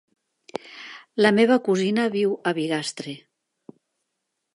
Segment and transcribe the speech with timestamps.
[1.25, 3.15] La meva cosina viu a Bigastre.